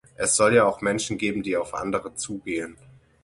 Es 0.15 0.35
soll 0.35 0.55
ja 0.55 0.65
auch 0.65 0.81
Menschen 0.81 1.19
geben, 1.19 1.43
die 1.43 1.55
auf 1.55 1.75
andere 1.75 2.15
zugehen. 2.15 2.75